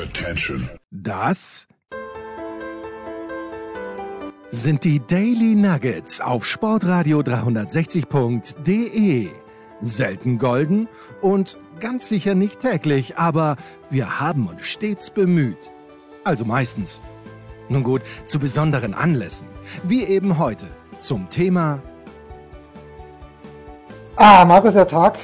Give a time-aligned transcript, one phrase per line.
[0.00, 0.70] Attention.
[0.90, 1.68] Das
[4.50, 9.28] sind die Daily Nuggets auf Sportradio 360.de.
[9.82, 10.88] Selten golden
[11.20, 13.58] und ganz sicher nicht täglich, aber
[13.90, 15.68] wir haben uns stets bemüht.
[16.24, 17.02] Also meistens.
[17.68, 19.48] Nun gut, zu besonderen Anlässen,
[19.82, 20.64] wie eben heute
[20.98, 21.82] zum Thema
[24.16, 25.18] Ah, Markus, der Tag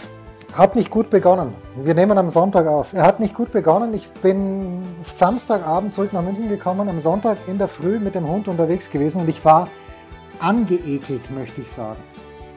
[0.56, 1.54] hat nicht gut begonnen.
[1.76, 2.92] Wir nehmen am Sonntag auf.
[2.92, 3.92] Er hat nicht gut begonnen.
[3.94, 8.48] Ich bin Samstagabend zurück nach München gekommen, am Sonntag in der Früh mit dem Hund
[8.48, 9.68] unterwegs gewesen und ich war
[10.40, 12.00] angeekelt, möchte ich sagen.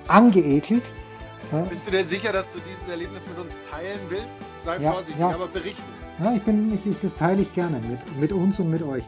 [0.07, 0.83] Angeekelt.
[1.67, 4.41] Bist du dir sicher, dass du dieses Erlebnis mit uns teilen willst?
[4.59, 5.29] Sei Ja, vorsichtig, ja.
[5.29, 5.81] aber berichte.
[6.23, 9.03] Ja, ich bin, ich, ich, das teile ich gerne mit, mit uns und mit euch.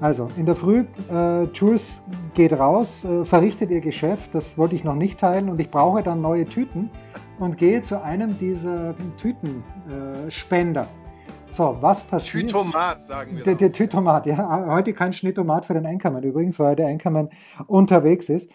[0.00, 2.02] Also, in der Früh, äh, Jules
[2.34, 6.02] geht raus, äh, verrichtet ihr Geschäft, das wollte ich noch nicht teilen und ich brauche
[6.02, 6.90] dann neue Tüten
[7.38, 10.82] und gehe zu einem dieser Tütenspender.
[10.82, 12.48] Äh, so, was passiert?
[12.48, 13.44] Tütomat, sagen wir.
[13.44, 14.66] Der, der Tütomat, ja.
[14.66, 17.30] Heute kein Schnittomat für den Anchorman übrigens, weil der Anchorman
[17.66, 18.50] unterwegs ist.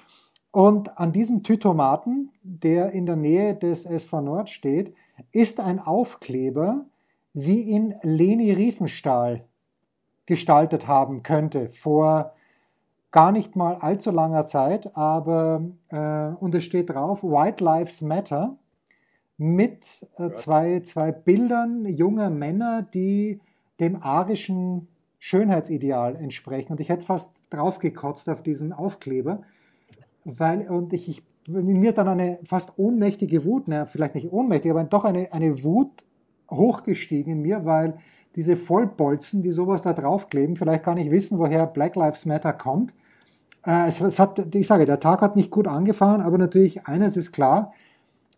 [0.51, 4.93] Und an diesem Tütomaten, der in der Nähe des SV Nord steht,
[5.31, 6.85] ist ein Aufkleber,
[7.33, 9.45] wie ihn Leni Riefenstahl
[10.27, 12.33] gestaltet haben könnte vor
[13.11, 18.57] gar nicht mal allzu langer Zeit, aber äh, und es steht drauf White Lives Matter
[19.37, 19.85] mit
[20.17, 23.39] äh, zwei, zwei Bildern junger Männer, die
[23.79, 24.87] dem arischen
[25.19, 26.73] Schönheitsideal entsprechen.
[26.73, 29.43] Und ich hätte fast draufgekotzt auf diesen Aufkleber,
[30.25, 34.31] weil, und ich, ich in mir ist dann eine fast ohnmächtige Wut, na, vielleicht nicht
[34.31, 35.91] ohnmächtig, aber doch eine, eine Wut
[36.49, 37.97] hochgestiegen in mir, weil
[38.35, 42.93] diese Vollbolzen, die sowas da draufkleben, vielleicht gar nicht wissen, woher Black Lives Matter kommt.
[43.65, 47.17] Äh, es, es hat, ich sage, der Tag hat nicht gut angefahren, aber natürlich eines
[47.17, 47.73] ist klar.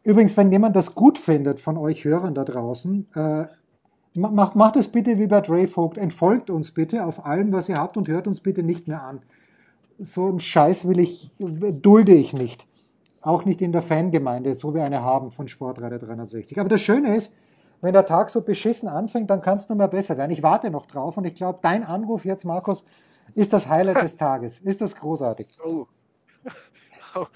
[0.05, 3.45] Übrigens, wenn jemand das gut findet von euch Hörern da draußen, äh,
[4.13, 7.77] macht, macht es bitte wie bei Dre Vogt, entfolgt uns bitte auf allem, was ihr
[7.77, 9.23] habt und hört uns bitte nicht mehr an.
[9.97, 12.67] So einen Scheiß will ich, dulde ich nicht.
[13.21, 16.59] Auch nicht in der Fangemeinde, so wie eine haben von Sportreiter 360.
[16.59, 17.35] Aber das Schöne ist,
[17.81, 20.29] wenn der Tag so beschissen anfängt, dann kann es nur mehr besser werden.
[20.29, 22.85] Ich warte noch drauf und ich glaube, dein Anruf jetzt, Markus,
[23.33, 24.59] ist das Highlight des Tages.
[24.59, 25.47] Ist das großartig?
[25.65, 25.87] Oh.
[27.17, 27.27] Oh,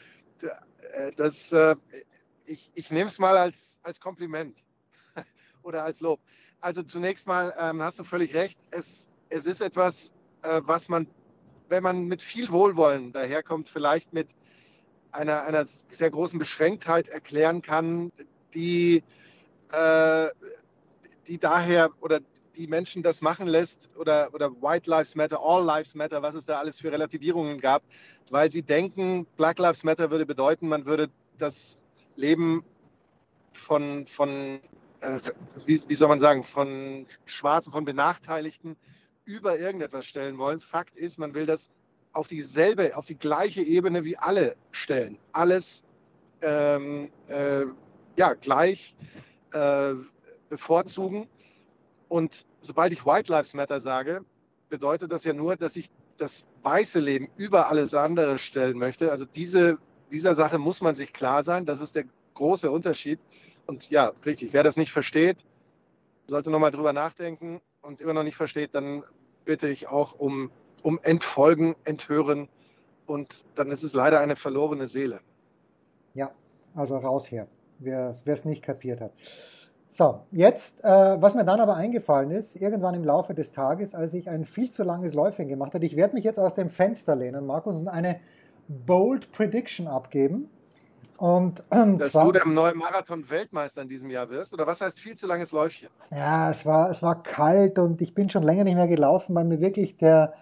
[0.42, 1.74] äh, das, äh,
[2.50, 4.58] ich ich nehme es mal als, als Kompliment
[5.64, 6.20] oder als Lob.
[6.60, 8.60] Also zunächst mal ähm, hast du völlig recht.
[8.72, 10.12] Es, es ist etwas,
[10.42, 11.08] äh, was man,
[11.70, 14.30] wenn man mit viel Wohlwollen daherkommt, vielleicht mit
[15.12, 18.12] einer, einer sehr großen Beschränktheit erklären kann,
[18.54, 19.04] die,
[19.72, 20.28] äh,
[21.28, 22.20] die daher oder
[22.56, 26.46] die Menschen das machen lässt oder, oder White Lives Matter, All Lives Matter, was es
[26.46, 27.84] da alles für Relativierungen gab,
[28.32, 31.78] weil sie denken, Black Lives Matter würde bedeuten, man würde das
[32.20, 32.64] Leben
[33.54, 34.60] von, von
[35.02, 35.20] äh,
[35.66, 38.76] wie, wie soll man sagen, von Schwarzen, von Benachteiligten
[39.26, 40.60] über irgendetwas stellen wollen.
[40.60, 41.72] Fakt ist, man will das
[42.14, 45.18] auf dieselbe, auf die gleiche Ebene wie alle stellen.
[45.32, 45.84] Alles
[46.42, 47.66] ähm, äh,
[48.18, 48.96] ja, gleich
[49.54, 49.94] äh,
[50.50, 51.28] bevorzugen.
[52.08, 54.26] Und sobald ich White Lives Matter sage,
[54.70, 59.12] bedeutet das ja nur, dass ich das weiße Leben über alles andere stellen möchte.
[59.12, 59.78] Also diese,
[60.12, 61.66] dieser Sache muss man sich klar sein.
[61.66, 63.20] Das ist der große Unterschied.
[63.66, 65.46] Und ja, richtig, wer das nicht versteht,
[66.28, 69.04] sollte nochmal drüber nachdenken und es immer noch nicht versteht, dann
[69.46, 70.52] bitte ich auch um,
[70.84, 72.50] um Entfolgen, Enthören.
[73.06, 75.22] Und dann ist es leider eine verlorene Seele.
[76.14, 76.32] Ja,
[76.76, 77.48] also raus her,
[77.80, 79.14] wer es nicht kapiert hat.
[79.92, 84.14] So, jetzt, äh, was mir dann aber eingefallen ist, irgendwann im Laufe des Tages, als
[84.14, 87.16] ich ein viel zu langes Läufchen gemacht habe, ich werde mich jetzt aus dem Fenster
[87.16, 88.20] lehnen, Markus, und eine
[88.70, 90.50] Bold Prediction abgeben.
[91.18, 94.54] Und ähm, Dass zwar, du der neue Marathon-Weltmeister in diesem Jahr wirst?
[94.54, 95.90] Oder was heißt viel zu langes Läufchen?
[96.12, 99.44] ja, es war, es war kalt und ich bin schon länger nicht mehr gelaufen, weil
[99.44, 100.34] mir wirklich der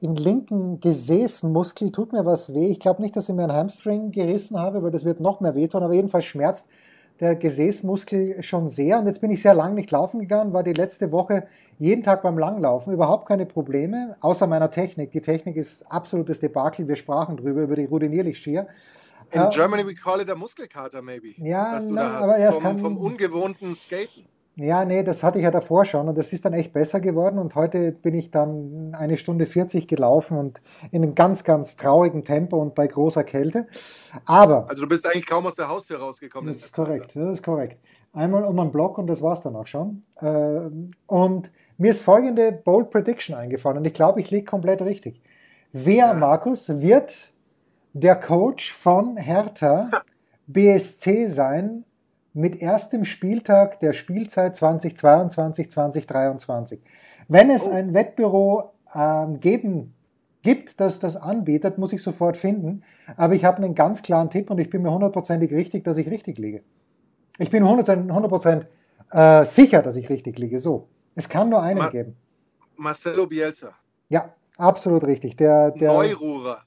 [0.00, 2.66] im linken Gesäßmuskel tut mir was weh.
[2.66, 5.54] Ich glaube nicht, dass ich mir einen Hamstring gerissen habe, weil das wird noch mehr
[5.54, 6.68] wehtun, aber jedenfalls schmerzt
[7.20, 8.98] der Gesäßmuskel schon sehr.
[8.98, 11.46] Und jetzt bin ich sehr lang nicht laufen gegangen, war die letzte Woche
[11.78, 15.10] jeden Tag beim Langlaufen, überhaupt keine Probleme, außer meiner Technik.
[15.12, 16.86] Die Technik ist absolutes Debakel.
[16.88, 18.66] Wir sprachen drüber, über die Rudenierlich-Skier.
[19.32, 19.48] In Ja.
[19.48, 21.34] Germany we call it a Muskelkater, maybe.
[21.38, 22.22] Ja, was du na, da hast.
[22.30, 24.26] aber erst vom, kann- vom ungewohnten Skaten.
[24.56, 27.38] Ja, nee, das hatte ich ja davor schon und das ist dann echt besser geworden
[27.38, 30.60] und heute bin ich dann eine Stunde 40 gelaufen und
[30.92, 33.66] in einem ganz, ganz traurigen Tempo und bei großer Kälte.
[34.26, 36.46] Aber, Also du bist eigentlich kaum aus der Haustür rausgekommen.
[36.46, 37.80] das ist korrekt, das ist korrekt.
[38.12, 40.02] Einmal um einen Block und das war's dann auch schon.
[40.22, 45.20] Ähm, Und mir ist folgende Bold Prediction eingefallen und ich glaube, ich liege komplett richtig.
[45.72, 46.14] Wer, Ja.
[46.14, 47.32] Markus, wird
[47.92, 49.90] der Coach von Hertha
[50.46, 51.84] BSC sein
[52.34, 56.80] mit erstem Spieltag der Spielzeit 2022, 2023.
[57.28, 57.70] Wenn es Oh.
[57.70, 59.94] ein Wettbüro ähm, geben,
[60.42, 62.82] gibt, das das anbietet, muss ich sofort finden.
[63.16, 66.10] Aber ich habe einen ganz klaren Tipp und ich bin mir hundertprozentig richtig, dass ich
[66.10, 66.62] richtig liege.
[67.38, 68.66] Ich bin 100%, 100%
[69.40, 70.58] äh, sicher, dass ich richtig liege.
[70.58, 70.88] So.
[71.14, 72.16] Es kann nur einen Ma- geben.
[72.76, 73.70] Marcelo Bielsa,
[74.08, 75.36] Ja, absolut richtig.
[75.36, 76.58] Der, der, Neururer.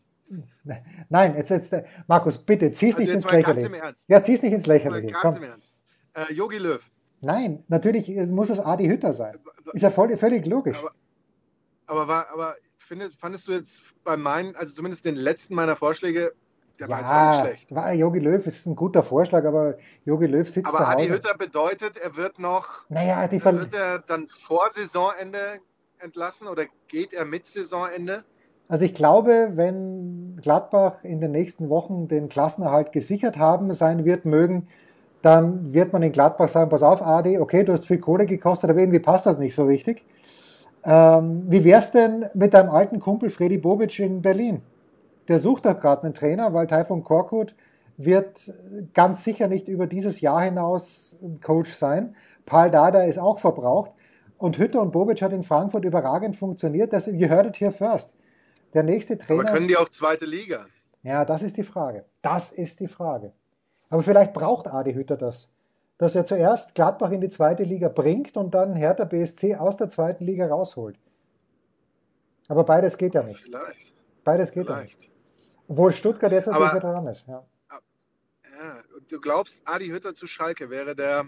[1.10, 1.74] Nein, jetzt, jetzt,
[2.08, 3.68] Markus, bitte, zieh's Also nicht ins Lächerliche.
[3.68, 4.10] im Ernst.
[4.10, 5.08] Ja, zieh's nicht ins Lächerliche.
[5.14, 5.44] ganz Komm.
[5.44, 5.74] im Ernst.
[6.14, 6.82] Äh, Jogi Löw.
[7.22, 9.38] Nein, natürlich äh, muss es Adi Hütter sein.
[9.74, 10.78] Ist ja voll, völlig logisch.
[10.78, 10.92] Aber-
[11.90, 16.34] Aber, war, aber findest, fandest du jetzt bei meinen, also zumindest den letzten meiner Vorschläge,
[16.80, 17.74] der war jetzt auch nicht schlecht.
[17.76, 21.08] war Jogi Löw ist ein guter Vorschlag, aber Jogi Löw sitzt Aber zu Adi.
[21.08, 25.60] Hütter bedeutet, er wird noch, naja, die Ver wird er dann vor Saisonende
[26.00, 28.24] entlassen oder geht er mit Saisonende?
[28.70, 34.26] Also ich glaube, wenn Gladbach in den nächsten Wochen den Klassenerhalt gesichert haben sein wird
[34.26, 34.68] mögen,
[35.22, 38.70] dann wird man in Gladbach sagen, pass auf, Adi, okay, du hast viel Kohle gekostet,
[38.70, 40.04] aber irgendwie passt das nicht so richtig.
[40.84, 44.62] Ähm, wie wär's denn mit deinem alten Kumpel Freddy Bobic in Berlin?
[45.28, 47.56] Der sucht doch gerade einen Trainer, weil Taifun Korkut
[47.98, 48.54] wird
[48.94, 52.16] ganz sicher nicht über dieses Jahr hinaus Coach sein.
[52.46, 53.92] Paul Dada ist auch verbraucht.
[54.38, 56.94] Und Hütter und Bobic hat in Frankfurt überragend funktioniert.
[56.94, 58.14] Das, you heard it here first.
[58.74, 59.42] Der nächste Trainer.
[59.42, 60.66] Aber können die auch zweite Liga?
[61.04, 62.06] Ja, das ist die Frage.
[62.22, 63.34] Das ist die Frage.
[63.90, 65.50] Aber vielleicht braucht Adi Hütter das.
[65.98, 69.90] Dass er zuerst Gladbach in die zweite Liga bringt und dann Hertha BSC aus der
[69.90, 71.00] zweiten Liga rausholt.
[72.50, 73.42] Aber beides geht ja nicht.
[73.42, 73.96] Vielleicht.
[74.24, 74.98] Beides geht ja nicht.
[74.98, 75.12] Vielleicht.
[75.68, 77.28] Obwohl Stuttgart jetzt natürlich dran ist.
[77.28, 77.44] Ja.
[78.60, 81.26] Ja, du glaubst, Adi Hütter zu Schalke wäre der.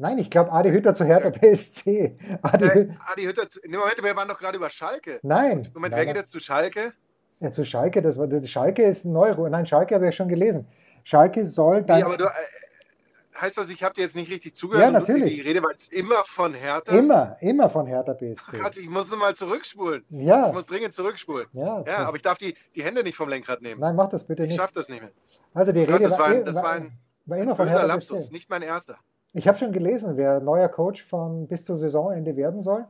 [0.00, 2.16] Nein, ich glaube Adi Hütter zu Hertha BSC.
[2.42, 3.48] Adi Äh, Hü- Adi Hütter.
[3.48, 5.18] Zu, Moment, wir waren doch gerade über Schalke.
[5.22, 5.68] Nein.
[5.74, 6.16] Moment, nein, wer geht nein.
[6.16, 6.92] jetzt zu Schalke?
[7.40, 9.48] Ja, zu Schalke, das war, Schalke ist ein Neuro.
[9.48, 10.66] Nein, Schalke habe ich ja schon gelesen.
[11.04, 14.54] Schalke soll dann Nee, aber du, äh, heißt das, ich habe dir jetzt nicht richtig
[14.54, 14.84] zugehört?
[14.84, 15.34] Ja, natürlich.
[15.34, 16.96] Die Rede war jetzt immer von Hertha.
[16.96, 18.58] immer, immer von Hertha BSC.
[18.58, 20.04] Gott, ich muss mal zurückspulen.
[20.10, 21.46] Ja, Ich muss dringend zurückspulen.
[21.52, 21.82] ja.
[21.86, 23.80] Ja, aber ich darf die, die Hände nicht vom Lenkrad nehmen.
[23.80, 24.58] Nein, mach das bitte ich nicht.
[24.60, 25.10] schaffe das nicht mehr.
[25.54, 26.92] Also die Gott, Rede das war ein- eh- das war ein-
[27.26, 28.32] war immer von Böser Hertha Lapsus, BSC.
[28.32, 28.96] nicht mein erster.
[29.38, 32.86] Ich habe schon gelesen, wer neuer Coach von bis zur Saisonende werden soll.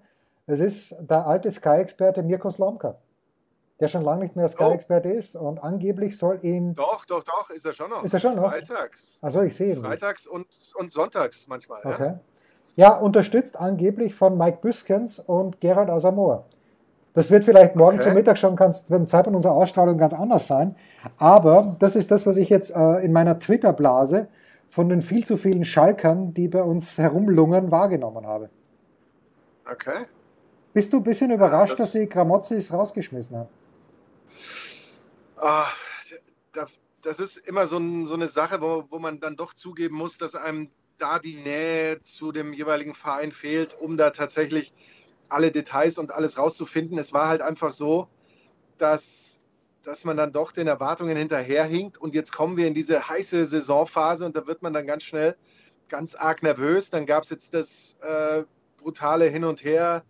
[0.47, 2.95] Es ist der alte Sky-Experte Mirko Slomka,
[3.79, 6.75] der schon lange nicht mehr Sky-Experte ist und angeblich soll ihm.
[6.75, 8.03] Doch, doch, doch, ist er schon noch.
[8.03, 8.51] Ist er schon noch?
[8.51, 9.19] Freitags.
[9.21, 9.83] Also ich sehe ihn.
[9.83, 10.47] Freitags und,
[10.77, 11.83] und sonntags manchmal.
[11.85, 11.91] Ja.
[11.91, 12.15] Okay.
[12.77, 16.47] Ja, unterstützt angeblich von Mike Büskens und Gerald Asamoah.
[17.13, 18.05] Das wird vielleicht morgen Okay.
[18.07, 20.77] zum Mittag schon ganz, zum Zeitpunkt unserer Ausstrahlung ganz anders sein.
[21.19, 24.29] Aber das ist das, was ich jetzt äh, in meiner Twitter-Blase
[24.71, 28.51] von den viel zu vielen Schalkern, die bei uns herumlungern, wahrgenommen habe.
[29.71, 30.05] Okay.
[30.73, 33.49] Bist du ein bisschen überrascht, das- dass sie Gramozis rausgeschmissen haben?
[35.37, 35.67] Ah,
[36.53, 36.67] da,
[37.03, 40.19] das ist immer so, ein, so eine Sache, wo, wo man dann doch zugeben muss,
[40.19, 44.73] dass einem da die Nähe zu dem jeweiligen Verein fehlt, um da tatsächlich
[45.29, 46.99] alle Details und alles rauszufinden.
[46.99, 48.09] Es war halt einfach so,
[48.79, 49.38] dass,
[49.89, 54.27] dass man dann doch den Erwartungen hinterherhinkt und jetzt kommen wir in diese heiße Saisonphase
[54.27, 55.35] und da wird man dann ganz schnell
[55.89, 56.91] ganz arg nervös.
[56.91, 58.45] Dann gab es jetzt das äh,
[58.77, 60.05] brutale Hin und Her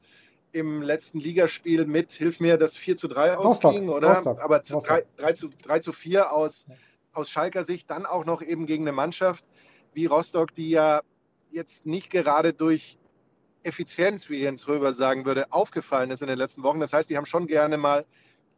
[0.51, 4.15] im letzten Ligaspiel mit, hilf mir, das 4 zu 3 Rostock, ausging, oder?
[4.15, 5.05] Rostock, Aber zu Rostock.
[5.17, 6.67] 3, 3, zu, 3 zu 4 aus,
[7.13, 9.45] aus Schalker Sicht, dann auch noch eben gegen eine Mannschaft
[9.95, 11.03] wie Rostock, die ja
[11.53, 12.99] jetzt nicht gerade durch
[13.63, 16.81] Effizienz, wie Jens Röber sagen würde, aufgefallen ist in den letzten Wochen.
[16.81, 18.05] Das heißt, die haben schon gerne mal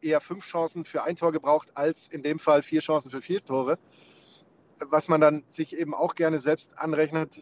[0.02, 3.45] eher fünf Chancen für ein Tor gebraucht, als in dem Fall vier Chancen für vier
[3.45, 3.78] Tore.
[4.78, 7.38] Was man dann sich eben auch gerne selbst anrechnet.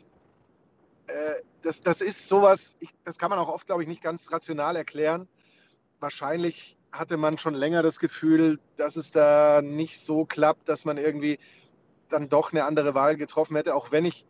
[1.06, 4.32] Äh, das, das ist sowas, ich, das kann man auch oft, glaube ich, nicht ganz
[4.32, 5.28] rational erklären.
[6.00, 10.96] Wahrscheinlich hatte man schon länger das Gefühl, dass es da nicht so klappt, dass man
[10.96, 11.38] irgendwie
[12.08, 14.24] dann doch eine andere Wahl getroffen hätte, auch wenn ich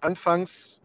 [0.00, 0.80] anfangs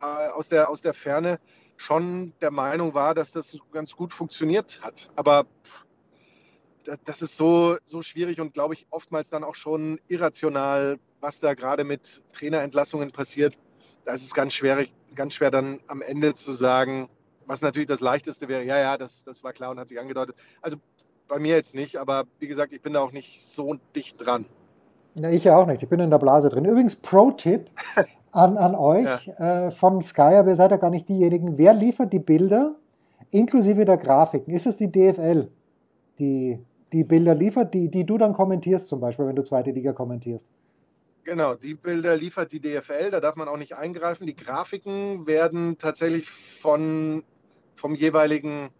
[0.00, 1.38] äh, aus, der, aus der Ferne
[1.76, 5.10] schon der Meinung war, dass das ganz gut funktioniert hat.
[5.16, 5.86] Aber pff,
[7.04, 11.54] das ist so, so schwierig und glaube ich oftmals dann auch schon irrational, was da
[11.54, 13.56] gerade mit Trainerentlassungen passiert.
[14.04, 17.08] Da ist es ganz schwer, ganz schwer dann am Ende zu sagen,
[17.46, 20.36] was natürlich das Leichteste wäre, ja, ja, das, das war klar und hat sich angedeutet.
[20.62, 20.78] Also
[21.28, 24.46] bei mir jetzt nicht, aber wie gesagt, ich bin da auch nicht so dicht dran.
[25.14, 25.82] Ja, ich ja auch nicht.
[25.82, 26.64] Ich bin in der Blase drin.
[26.64, 27.68] Übrigens, Pro-Tipp
[28.32, 31.58] an, an euch äh, von Sky, aber ihr seid ja gar nicht diejenigen.
[31.58, 32.76] Wer liefert die Bilder
[33.30, 34.54] inklusive der Grafiken?
[34.54, 35.50] Ist es die DFL,
[36.18, 36.58] die
[36.92, 40.46] die Bilder liefert, die, die du dann kommentierst, zum Beispiel, wenn du zweite Liga kommentierst?
[41.24, 44.26] Genau, die Bilder liefert die DFL, da darf man auch nicht eingreifen.
[44.26, 47.22] Die Grafiken werden tatsächlich von,
[47.74, 48.70] vom jeweiligen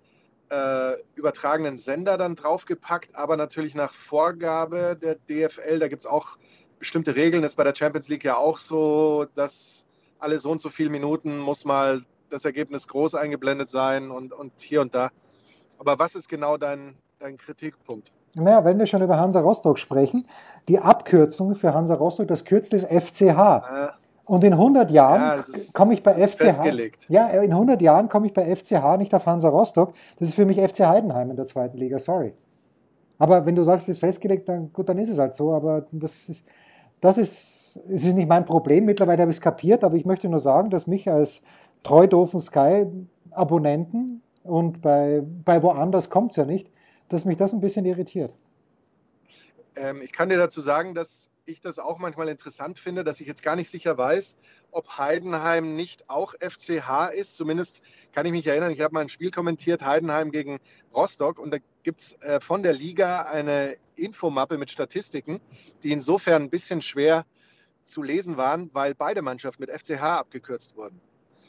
[0.51, 5.79] äh, übertragenen Sender dann draufgepackt, aber natürlich nach Vorgabe der DFL.
[5.79, 6.39] Da gibt es auch
[6.79, 7.43] bestimmte Regeln.
[7.43, 9.87] Das ist bei der Champions League ja auch so, dass
[10.19, 14.53] alle so und so viele Minuten muss mal das Ergebnis groß eingeblendet sein und, und
[14.61, 15.11] hier und da.
[15.79, 18.11] Aber was ist genau dein, dein Kritikpunkt?
[18.35, 20.27] Naja, wenn wir schon über Hansa Rostock sprechen,
[20.69, 23.23] die Abkürzung für Hansa Rostock, das Kürzel ist FCH.
[23.23, 23.95] Ja.
[24.25, 26.37] Und in 100 Jahren ja, komme ich bei FCH.
[26.37, 27.07] Festgelegt.
[27.09, 29.93] Ja, in 100 Jahren komme ich bei FCH nicht auf Hansa Rostock.
[30.19, 31.99] Das ist für mich FC Heidenheim in der zweiten Liga.
[31.99, 32.33] Sorry.
[33.19, 35.53] Aber wenn du sagst, es ist festgelegt, dann gut, dann ist es halt so.
[35.53, 36.45] Aber das ist,
[37.01, 38.85] das ist, es ist nicht mein Problem.
[38.85, 41.43] Mittlerweile habe ich es kapiert, aber ich möchte nur sagen, dass mich als
[41.83, 46.71] treu doofen Sky-Abonnenten und bei, bei woanders kommt es ja nicht,
[47.11, 48.35] dass mich das ein bisschen irritiert.
[49.77, 53.27] Ähm, ich kann dir dazu sagen, dass ich das auch manchmal interessant finde, dass ich
[53.27, 54.37] jetzt gar nicht sicher weiß,
[54.71, 57.37] ob Heidenheim nicht auch FCH ist.
[57.37, 60.61] Zumindest kann ich mich erinnern, ich habe mal ein Spiel kommentiert, Heidenheim gegen
[60.95, 65.41] Rostock, und da gibt es äh, von der Liga eine Infomappe mit Statistiken,
[65.83, 67.27] die insofern ein bisschen schwer
[67.85, 71.01] zu lesen waren, weil beide Mannschaften mit FCH abgekürzt wurden.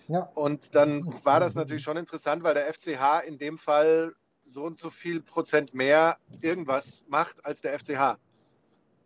[0.08, 0.30] Ja.
[0.34, 4.78] Und dann war das natürlich schon interessant, weil der FCH in dem Fall so und
[4.78, 8.18] so viel Prozent mehr irgendwas macht als der FCH.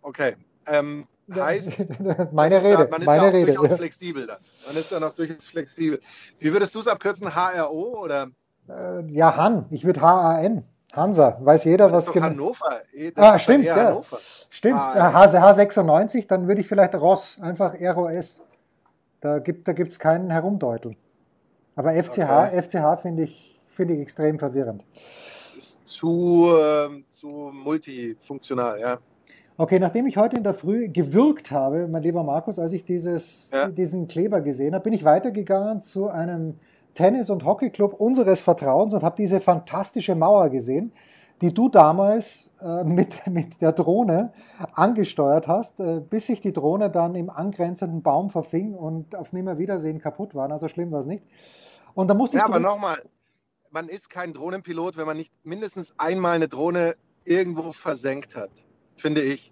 [0.01, 0.35] Okay.
[0.67, 1.87] Ähm, heißt,
[2.31, 3.53] meine Rede, da, man ist meine da auch Rede.
[3.53, 4.37] durchaus flexibel dann.
[4.67, 5.99] Man ist dann auch durchaus flexibel.
[6.39, 7.35] Wie würdest du es abkürzen?
[7.35, 8.29] HRO oder?
[8.69, 9.65] Äh, ja, Han.
[9.69, 10.63] Ich würde HAN.
[10.93, 11.37] Hansa.
[11.41, 12.27] Weiß jeder, was genau.
[12.27, 12.81] Hannover.
[13.15, 13.75] Das ah, stimmt, ja.
[13.75, 14.17] Hannover.
[14.49, 14.79] Stimmt.
[14.79, 18.41] Ah, H, 96 dann würde ich vielleicht Ross, einfach ROS.
[19.19, 20.95] Da gibt es da keinen Herumdeuteln.
[21.75, 22.61] Aber FCH, okay.
[22.61, 24.83] FCH finde ich, find ich extrem verwirrend.
[24.95, 28.99] Es ist zu, äh, zu multifunktional, ja.
[29.57, 33.51] Okay, nachdem ich heute in der Früh gewürgt habe, mein lieber Markus, als ich dieses,
[33.51, 33.69] ja.
[33.69, 36.59] diesen Kleber gesehen habe, bin ich weitergegangen zu einem
[36.93, 40.91] Tennis- und Hockeyclub unseres Vertrauens und habe diese fantastische Mauer gesehen,
[41.41, 44.33] die du damals äh, mit, mit der Drohne
[44.73, 49.99] angesteuert hast, äh, bis sich die Drohne dann im angrenzenden Baum verfing und auf Nimmerwiedersehen
[49.99, 50.51] kaputt war.
[50.51, 51.23] Also schlimm war es nicht.
[51.93, 52.49] Und da musste ja, ich.
[52.49, 53.01] aber nochmal,
[53.75, 58.49] man ist kein Drohnenpilot, wenn man nicht mindestens einmal eine Drohne irgendwo versenkt hat,
[58.95, 59.51] finde ich.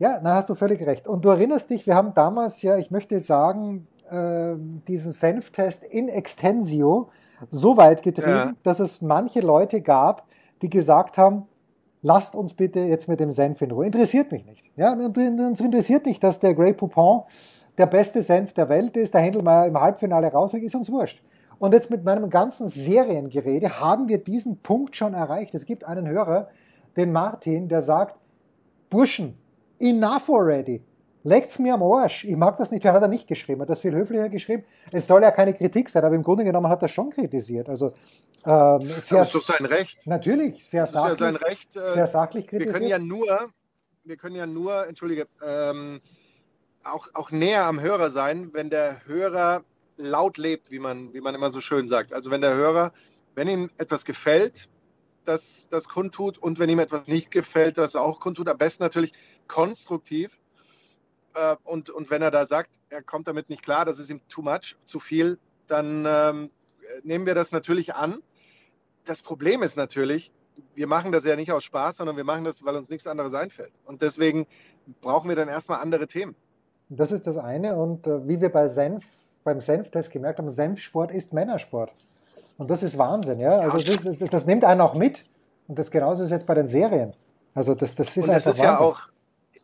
[0.00, 1.06] Ja, da hast du völlig recht.
[1.06, 4.54] Und du erinnerst dich, wir haben damals ja, ich möchte sagen, äh,
[4.88, 7.10] diesen Senftest in Extensio
[7.50, 8.52] so weit getrieben, ja.
[8.64, 10.26] dass es manche Leute gab,
[10.60, 11.46] die gesagt haben,
[12.02, 13.86] lasst uns bitte jetzt mit dem Senf in Ruhe.
[13.86, 14.72] Interessiert mich nicht.
[14.76, 17.22] Ja, uns interessiert nicht, dass der Grey Poupon
[17.78, 21.22] der beste Senf der Welt ist, der Händelmeier im Halbfinale rausfliegt, ist uns wurscht.
[21.60, 25.54] Und jetzt mit meinem ganzen Seriengerede haben wir diesen Punkt schon erreicht.
[25.54, 26.48] Es gibt einen Hörer,
[26.96, 28.16] den Martin, der sagt,
[28.88, 29.38] Burschen,
[29.78, 30.82] enough already.
[31.22, 32.24] Legt's mir am Arsch.
[32.24, 32.82] Ich mag das nicht.
[32.86, 33.60] Er hat er nicht geschrieben.
[33.60, 34.64] Er hat das viel höflicher geschrieben.
[34.90, 37.68] Es soll ja keine Kritik sein, aber im Grunde genommen hat er schon kritisiert.
[37.68, 37.92] Also
[38.46, 40.06] ähm, sehr, das ist doch sein Recht.
[40.06, 41.12] Natürlich, sehr das sachlich.
[41.12, 41.76] Ist ja sein Recht.
[41.76, 42.72] Äh, sehr sachlich kritisiert.
[42.74, 43.50] Wir können ja nur,
[44.04, 46.00] wir können ja nur, entschuldige, ähm,
[46.84, 49.62] auch, auch näher am Hörer sein, wenn der Hörer
[50.00, 52.12] laut lebt, wie man, wie man immer so schön sagt.
[52.12, 52.92] Also wenn der Hörer,
[53.34, 54.68] wenn ihm etwas gefällt,
[55.24, 58.48] das, das kundtut und wenn ihm etwas nicht gefällt, das auch kundtut.
[58.48, 59.12] Am besten natürlich
[59.46, 60.38] konstruktiv.
[61.34, 64.20] Äh, und, und wenn er da sagt, er kommt damit nicht klar, das ist ihm
[64.28, 66.50] too much, zu viel, dann ähm,
[67.02, 68.22] nehmen wir das natürlich an.
[69.04, 70.32] Das Problem ist natürlich,
[70.74, 73.34] wir machen das ja nicht aus Spaß, sondern wir machen das, weil uns nichts anderes
[73.34, 73.72] einfällt.
[73.84, 74.46] Und deswegen
[75.00, 76.34] brauchen wir dann erstmal andere Themen.
[76.88, 77.76] Das ist das eine.
[77.76, 79.04] Und äh, wie wir bei Senf
[79.50, 81.92] beim Senftest gemerkt haben, Senfsport ist Männersport.
[82.56, 83.58] Und das ist Wahnsinn, ja.
[83.58, 85.24] Also das, das, nimmt einen auch mit.
[85.66, 87.14] Und das genauso ist jetzt bei den Serien.
[87.54, 88.64] Also das, das ist und einfach ist Wahnsinn.
[88.64, 89.00] Ja, auch,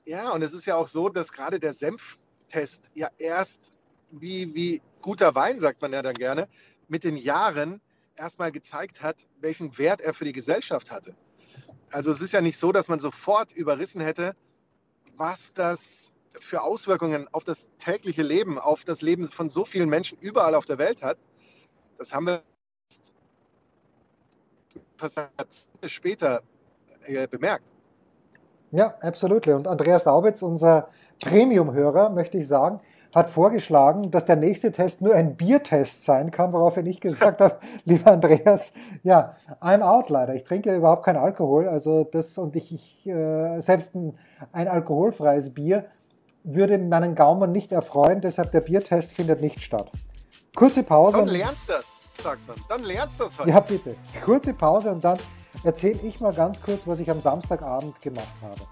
[0.05, 3.73] ja, und es ist ja auch so, dass gerade der Senftest ja erst
[4.11, 6.49] wie, wie guter Wein, sagt man ja dann gerne,
[6.89, 7.81] mit den Jahren
[8.17, 11.15] erstmal gezeigt hat, welchen Wert er für die Gesellschaft hatte.
[11.93, 14.35] Also es ist ja nicht so, dass man sofort überrissen hätte,
[15.17, 20.19] was das für Auswirkungen auf das tägliche Leben, auf das Leben von so vielen Menschen
[20.21, 21.19] überall auf der Welt hat,
[21.99, 22.43] das haben wir
[25.87, 26.43] später
[27.05, 27.71] äh, bemerkt.
[28.71, 29.47] Ja, absolut.
[29.49, 30.89] Und Andreas Laubitz, unser
[31.21, 32.81] Premium-Hörer, möchte ich sagen,
[33.15, 37.59] hat vorgeschlagen, dass der nächste Test nur ein Biertest sein kann, worauf ich gesagt habe,
[37.87, 40.35] lieber Andreas, ja, I'm out leider.
[40.35, 41.69] Ich trinke überhaupt keinen Alkohol.
[41.69, 44.19] Also das und ich, ich äh, selbst ein,
[44.53, 45.87] ein alkoholfreies Bier
[46.47, 49.91] würde meinen Gaumen nicht erfreuen, deshalb der Biertest findet nicht statt.
[50.55, 51.19] Kurze Pause.
[51.19, 52.57] Dann lernst du das, sagt man.
[52.69, 53.49] Dann lernst du das halt.
[53.49, 53.97] Ja, bitte.
[54.25, 55.19] Kurze Pause und dann
[55.65, 58.63] erzähle ich mal ganz kurz, was ich am Samstagabend gemacht habe.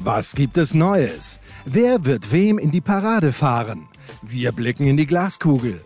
[0.00, 1.40] Was gibt es Neues?
[1.64, 3.88] Wer wird wem in die Parade fahren?
[4.22, 5.84] Wir blicken in die Glaskugel.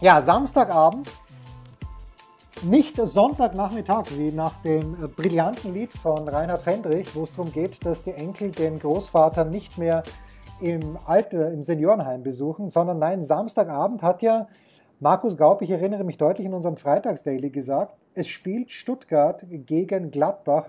[0.00, 1.10] Ja, Samstagabend
[2.64, 8.02] nicht Sonntagnachmittag, wie nach dem brillanten Lied von Reinhard Fendrich, wo es darum geht, dass
[8.02, 10.02] die Enkel den Großvater nicht mehr
[10.60, 14.46] im Alter, im Seniorenheim besuchen, sondern nein, Samstagabend hat ja
[15.00, 20.68] Markus Gaub, ich erinnere mich deutlich in unserem Freitagsdaily gesagt, es spielt Stuttgart gegen Gladbach.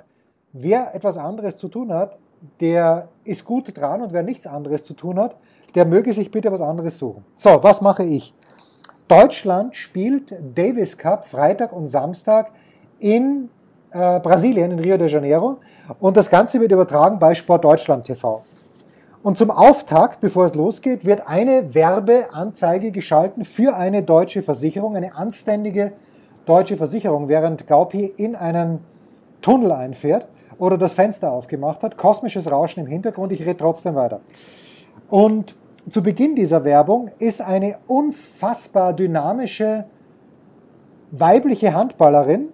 [0.52, 2.18] Wer etwas anderes zu tun hat,
[2.60, 5.38] der ist gut dran und wer nichts anderes zu tun hat,
[5.76, 7.24] der möge sich bitte was anderes suchen.
[7.36, 8.34] So, was mache ich?
[9.08, 12.52] Deutschland spielt Davis Cup Freitag und Samstag
[13.00, 13.50] in
[13.92, 15.58] äh, Brasilien, in Rio de Janeiro.
[16.00, 18.44] Und das Ganze wird übertragen bei Sport Deutschland TV.
[19.22, 25.16] Und zum Auftakt, bevor es losgeht, wird eine Werbeanzeige geschalten für eine deutsche Versicherung, eine
[25.16, 25.94] anständige
[26.46, 28.80] deutsche Versicherung, während Gaupi in einen
[29.42, 31.98] Tunnel einfährt oder das Fenster aufgemacht hat.
[31.98, 34.22] Kosmisches Rauschen im Hintergrund, ich rede trotzdem weiter.
[35.10, 35.56] Und
[35.90, 39.86] zu Beginn dieser Werbung ist eine unfassbar dynamische
[41.12, 42.50] weibliche Handballerin,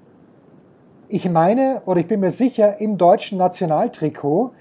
[1.08, 4.52] ich meine, oder ich bin mir sicher, im deutschen Nationaltrikot,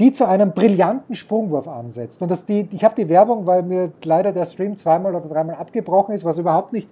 [0.00, 2.20] die zu einem brillanten Sprungwurf ansetzt.
[2.20, 5.56] Und das die, ich habe die Werbung, weil mir leider der Stream zweimal oder dreimal
[5.56, 6.88] abgebrochen ist, was überhaupt nicht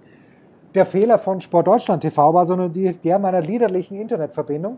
[0.73, 4.77] der Fehler von Sport Deutschland TV war, sondern die, der meiner liederlichen Internetverbindung.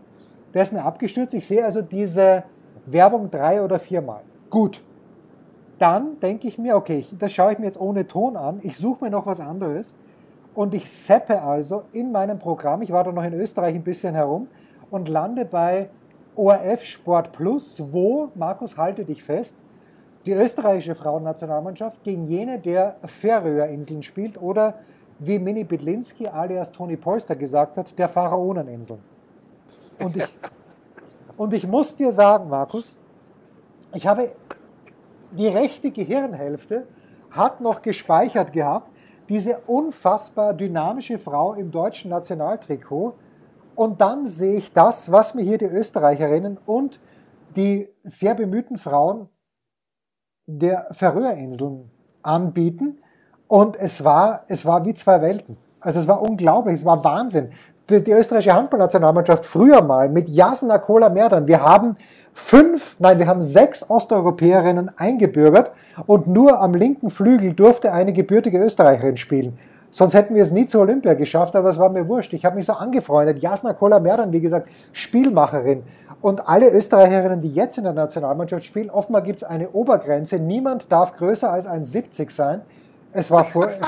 [0.54, 1.34] Der ist mir abgestürzt.
[1.34, 2.42] Ich sehe also diese
[2.86, 4.22] Werbung drei oder viermal.
[4.50, 4.82] Gut,
[5.78, 9.04] dann denke ich mir, okay, das schaue ich mir jetzt ohne Ton an, ich suche
[9.04, 9.94] mir noch was anderes
[10.54, 14.14] und ich seppe also in meinem Programm, ich war da noch in Österreich ein bisschen
[14.14, 14.48] herum
[14.90, 15.88] und lande bei
[16.36, 19.56] ORF Sport Plus, wo, Markus, halte dich fest,
[20.24, 24.74] die österreichische Frauennationalmannschaft gegen jene der Färöerinseln spielt oder
[25.18, 29.00] wie Mini Bidlinski alias Tony Polster gesagt hat, der Pharaoneninseln.
[29.98, 30.28] Und ich,
[31.36, 32.94] und ich muss dir sagen, Markus,
[33.94, 34.32] ich habe
[35.32, 36.86] die rechte Gehirnhälfte
[37.30, 38.90] hat noch gespeichert gehabt,
[39.28, 43.14] diese unfassbar dynamische Frau im deutschen Nationaltrikot.
[43.74, 47.00] Und dann sehe ich das, was mir hier die Österreicherinnen und
[47.56, 49.28] die sehr bemühten Frauen
[50.46, 51.90] der Färöerinseln
[52.22, 53.00] anbieten.
[53.48, 55.56] Und es war, es war wie zwei Welten.
[55.80, 57.50] Also es war unglaublich, es war Wahnsinn.
[57.90, 61.96] Die, die österreichische Handballnationalmannschaft früher mal mit Jasna Kola Merdan, wir haben
[62.32, 65.72] fünf, nein, wir haben sechs Osteuropäerinnen eingebürgert
[66.06, 69.58] und nur am linken Flügel durfte eine gebürtige Österreicherin spielen.
[69.90, 72.32] Sonst hätten wir es nie zur Olympia geschafft, aber es war mir wurscht.
[72.32, 73.40] Ich habe mich so angefreundet.
[73.42, 75.82] Jasna Kola-Merdan, wie gesagt, Spielmacherin.
[76.22, 80.38] Und alle Österreicherinnen, die jetzt in der Nationalmannschaft spielen, offenbar gibt es eine Obergrenze.
[80.38, 82.62] Niemand darf größer als 1,70 sein.
[83.12, 83.46] Es war,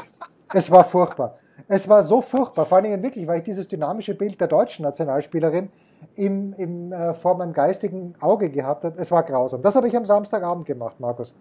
[0.52, 1.36] es war furchtbar.
[1.68, 2.66] Es war so furchtbar.
[2.66, 5.70] Vor allen Dingen wirklich, weil ich dieses dynamische Bild der deutschen Nationalspielerin
[6.16, 9.00] im, im, äh, vor meinem geistigen Auge gehabt habe.
[9.00, 9.62] Es war grausam.
[9.62, 11.34] Das habe ich am Samstagabend gemacht, Markus.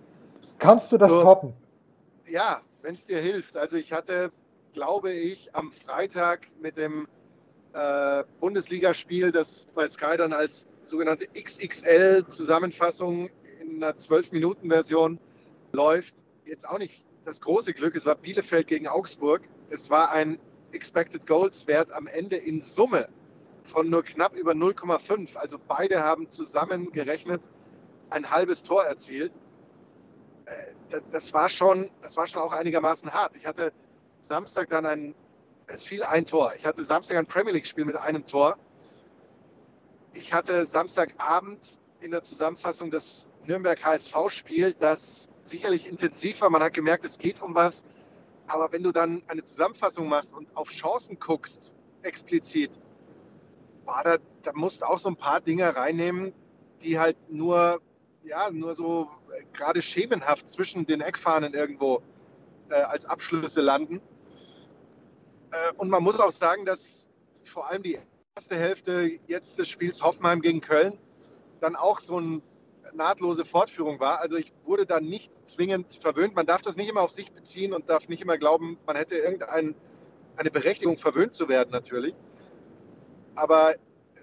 [0.59, 1.53] Kannst du das so, toppen?
[2.27, 3.57] Ja, wenn es dir hilft.
[3.57, 4.31] Also ich hatte,
[4.73, 7.07] glaube ich, am Freitag mit dem
[7.73, 13.29] äh, Bundesligaspiel, das bei Sky dann als sogenannte XXL-Zusammenfassung
[13.61, 15.19] in einer 12-Minuten-Version
[15.71, 17.95] läuft, jetzt auch nicht das große Glück.
[17.95, 19.41] Es war Bielefeld gegen Augsburg.
[19.73, 20.37] Es war ein
[20.71, 23.09] Expected Goals Wert am Ende in Summe
[23.63, 25.35] von nur knapp über 0,5.
[25.35, 27.49] Also beide haben zusammen gerechnet
[28.11, 29.33] ein halbes Tor erzielt.
[30.45, 33.35] Äh, das war schon, das war schon auch einigermaßen hart.
[33.35, 33.73] Ich hatte
[34.21, 35.15] Samstag dann ein,
[35.65, 36.53] es fiel ein Tor.
[36.55, 38.59] Ich hatte Samstag ein Premier League Spiel mit einem Tor.
[40.13, 46.51] Ich hatte Samstagabend in der Zusammenfassung das Nürnberg HSV Spiel, das sicherlich intensiv war.
[46.51, 47.83] Man hat gemerkt, es geht um was.
[48.47, 52.77] Aber wenn du dann eine Zusammenfassung machst und auf Chancen guckst, explizit,
[53.85, 56.33] boah, da, da musst du auch so ein paar Dinge reinnehmen,
[56.81, 57.81] die halt nur,
[58.23, 62.01] ja, nur so äh, gerade schemenhaft zwischen den Eckfahnen irgendwo
[62.69, 64.01] äh, als Abschlüsse landen.
[65.51, 67.09] Äh, und man muss auch sagen, dass
[67.43, 67.97] vor allem die
[68.35, 70.97] erste Hälfte jetzt des Spiels Hoffenheim gegen Köln
[71.59, 72.41] dann auch so eine
[72.93, 74.19] nahtlose Fortführung war.
[74.19, 76.35] Also ich wurde da nicht zwingend verwöhnt.
[76.35, 79.15] Man darf das nicht immer auf sich beziehen und darf nicht immer glauben, man hätte
[79.15, 79.75] irgendeine
[80.51, 82.13] Berechtigung verwöhnt zu werden natürlich.
[83.35, 83.75] Aber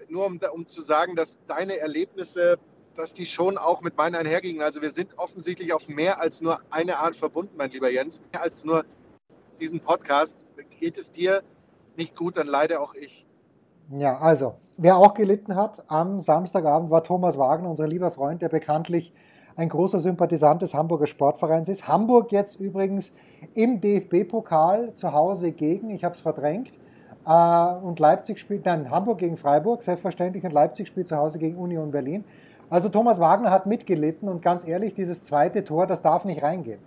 [0.09, 2.59] nur um, um zu sagen, dass deine Erlebnisse,
[2.95, 4.61] dass die schon auch mit meinen einhergingen.
[4.61, 8.21] Also wir sind offensichtlich auf mehr als nur eine Art verbunden, mein lieber Jens.
[8.31, 8.85] Mehr als nur
[9.59, 10.45] diesen Podcast.
[10.79, 11.43] Geht es dir
[11.95, 13.25] nicht gut, dann leide auch ich.
[13.97, 18.47] Ja, also, wer auch gelitten hat am Samstagabend war Thomas Wagner, unser lieber Freund, der
[18.47, 19.13] bekanntlich
[19.57, 21.89] ein großer Sympathisant des Hamburger Sportvereins ist.
[21.89, 23.11] Hamburg jetzt übrigens
[23.53, 26.71] im DFB-Pokal zu Hause gegen, ich habe es verdrängt,
[27.25, 31.57] äh, und Leipzig spielt, dann Hamburg gegen Freiburg, selbstverständlich, und Leipzig spielt zu Hause gegen
[31.57, 32.23] Union Berlin.
[32.69, 36.79] Also Thomas Wagner hat mitgelitten und ganz ehrlich, dieses zweite Tor, das darf nicht reingehen.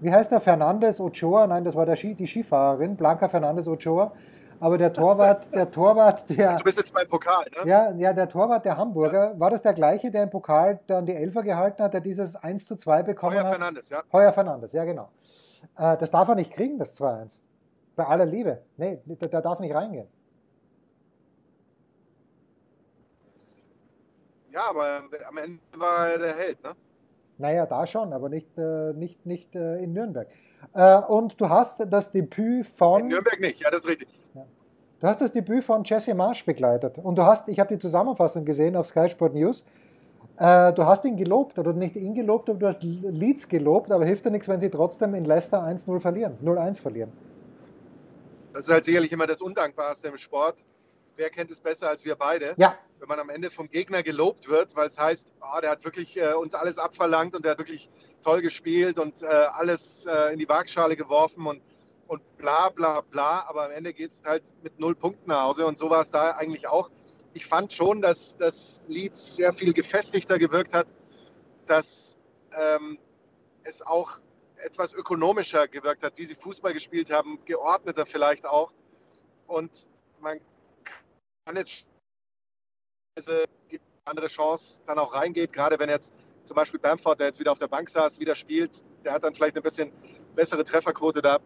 [0.00, 0.40] Wie heißt der?
[0.40, 1.46] Fernandes Ochoa?
[1.46, 4.12] Nein, das war der die Skifahrerin, Blanca Fernandes Ochoa.
[4.60, 6.56] Aber der Torwart, der Torwart, der.
[6.56, 7.68] Du bist jetzt beim Pokal, ne?
[7.68, 11.14] Ja, ja, der Torwart der Hamburger, war das der gleiche, der im Pokal dann die
[11.14, 13.52] Elfer gehalten hat, der dieses 1 zu 2 bekommen Heuer hat?
[13.52, 14.02] Fernandes, ja.
[14.12, 15.08] Heuer Fernandes, ja genau.
[15.78, 17.38] Äh, das darf er nicht kriegen, das 2-1.
[17.96, 18.60] Bei aller Liebe.
[18.76, 20.08] Nee, der, der darf nicht reingehen.
[24.52, 26.74] Ja, aber am Ende war er der Held, ne?
[27.38, 30.28] Naja, da schon, aber nicht, äh, nicht, nicht äh, in Nürnberg.
[30.74, 33.00] Äh, und du hast das Debüt von.
[33.00, 34.19] In Nürnberg nicht, ja, das ist richtig.
[35.00, 36.98] Du hast das Debüt von Jesse Marsch begleitet.
[36.98, 39.64] Und du hast, ich habe die Zusammenfassung gesehen auf Sky Sport News.
[40.36, 44.04] Äh, du hast ihn gelobt, oder nicht ihn gelobt, aber du hast Leeds gelobt, aber
[44.04, 47.12] hilft dir nichts, wenn sie trotzdem in Leicester 1-0 verlieren, 0-1 verlieren.
[48.52, 50.66] Das ist halt sicherlich immer das Undankbarste im Sport.
[51.16, 52.52] Wer kennt es besser als wir beide?
[52.56, 55.84] Ja, Wenn man am Ende vom Gegner gelobt wird, weil es heißt, ah, der hat
[55.84, 57.88] wirklich äh, uns alles abverlangt und der hat wirklich
[58.22, 61.62] toll gespielt und äh, alles äh, in die Waagschale geworfen und,
[62.10, 63.44] und bla bla bla.
[63.48, 66.10] Aber am Ende geht es halt mit null Punkten nach Hause und so war es
[66.10, 66.90] da eigentlich auch.
[67.34, 70.88] Ich fand schon, dass das Leeds sehr viel gefestigter gewirkt hat,
[71.66, 72.18] dass
[72.52, 72.98] ähm,
[73.62, 74.18] es auch
[74.56, 78.72] etwas ökonomischer gewirkt hat, wie sie Fußball gespielt haben, geordneter vielleicht auch.
[79.46, 79.86] Und
[80.20, 80.40] man
[81.44, 81.86] kann jetzt
[83.70, 87.52] die andere Chance dann auch reingeht, gerade wenn jetzt zum Beispiel Bamford, der jetzt wieder
[87.52, 89.92] auf der Bank saß, wieder spielt, der hat dann vielleicht eine bisschen
[90.34, 91.38] bessere Trefferquote da.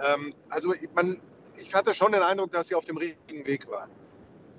[0.00, 1.20] Ähm, also man,
[1.58, 3.90] ich hatte schon den Eindruck, dass sie auf dem richtigen Weg waren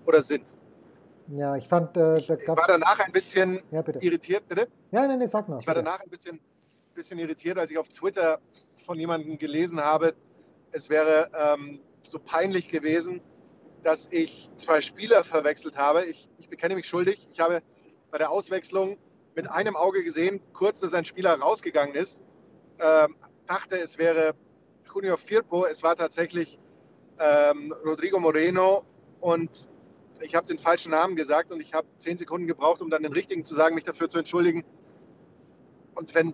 [0.06, 0.58] oder sind.
[1.30, 4.00] ja, ich fand, äh, Ich gab war danach ein bisschen Ja, bitte.
[4.00, 4.68] irritiert, bitte.
[4.92, 5.60] Ja, nein, nee, sag noch.
[5.62, 5.86] Ich war bitte.
[5.86, 6.40] danach ein bisschen,
[6.94, 8.40] bisschen irritiert, als ich auf Twitter
[8.86, 10.14] von jemandem gelesen habe,
[10.72, 13.22] es wäre ähm, so peinlich gewesen,
[13.84, 16.04] dass ich zwei Spieler verwechselt habe.
[16.06, 17.28] Ich, ich bekenne mich schuldig.
[17.32, 17.62] Ich habe
[18.12, 18.98] bei der Auswechslung
[19.36, 22.22] mit einem Auge gesehen, kurz, dass ein Spieler rausgegangen ist.
[22.80, 23.16] Ähm,
[23.48, 24.36] dachte, es wäre
[24.94, 25.66] Junior Firpo.
[25.66, 26.60] Es war tatsächlich
[27.20, 28.84] ähm, Rodrigo Moreno
[29.22, 29.68] und
[30.22, 33.14] ich habe den falschen Namen gesagt und ich habe zehn Sekunden gebraucht, um dann den
[33.14, 34.64] richtigen zu sagen, mich dafür zu entschuldigen.
[35.96, 36.34] Und wenn,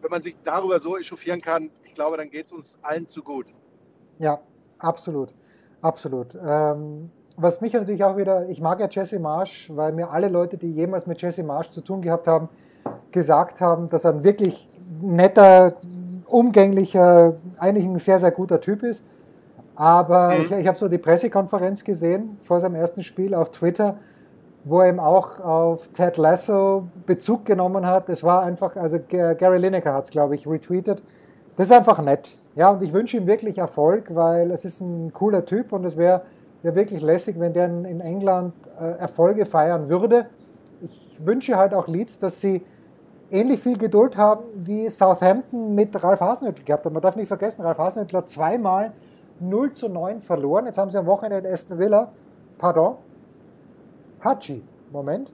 [0.00, 3.22] wenn man sich darüber so echauffieren kann, ich glaube, dann geht es uns allen zu
[3.22, 3.46] gut.
[4.18, 4.40] Ja,
[4.78, 5.34] absolut.
[5.82, 6.34] Absolut.
[6.34, 10.56] Ähm, was mich natürlich auch wieder, ich mag ja Jesse Marsch, weil mir alle Leute,
[10.56, 12.48] die jemals mit Jesse Marsch zu tun gehabt haben,
[13.10, 14.70] gesagt haben, dass er ein wirklich
[15.02, 15.74] netter,
[16.26, 19.04] umgänglicher, eigentlich ein sehr, sehr guter Typ ist.
[19.74, 20.40] Aber Mhm.
[20.40, 23.96] ich, ich habe so die Pressekonferenz gesehen vor seinem ersten Spiel auf Twitter,
[24.64, 28.08] wo er eben auch auf Ted Lasso Bezug genommen hat.
[28.08, 31.02] Es war einfach, also Gary Lineker hat es, glaube ich, retweetet.
[31.56, 32.36] Das ist einfach nett.
[32.54, 35.96] Ja, und ich wünsche ihm wirklich Erfolg, weil es ist ein cooler Typ und es
[35.96, 36.22] wäre
[36.62, 40.26] wär wirklich lässig, wenn der in, in England äh, Erfolge feiern würde.
[40.82, 42.62] Ich wünsche halt auch Leeds, dass sie
[43.30, 46.92] ähnlich viel Geduld haben, wie Southampton mit Ralf Hasenhüttl gehabt hat.
[46.92, 48.92] Man darf nicht vergessen, Ralf Hasenhüttl hat zweimal
[49.40, 50.66] 0 zu 9 verloren.
[50.66, 52.12] Jetzt haben sie am Wochenende in Aston Villa,
[52.58, 52.96] pardon,
[54.20, 54.62] Hachi,
[54.92, 55.32] Moment,